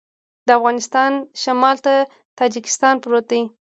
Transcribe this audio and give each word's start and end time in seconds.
د 0.47 0.49
افغانستان 0.59 1.11
شمال 1.41 1.77
ته 1.85 1.93
تاجکستان 2.39 2.95
پروت 3.03 3.25
دی 3.31 3.41